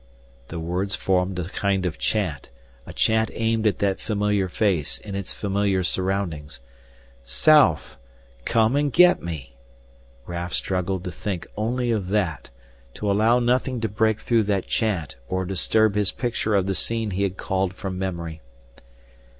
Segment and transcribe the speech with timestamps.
[0.47, 2.49] The words formed a kind of chant,
[2.87, 6.59] a chant aimed at that familiar face in its familiar surroundings.
[7.23, 7.97] "South
[8.43, 9.55] come and get me"
[10.25, 12.49] Raf struggled to think only of that,
[12.95, 17.11] to allow nothing to break through that chant or disturb his picture of the scene
[17.11, 18.41] he had called from memory.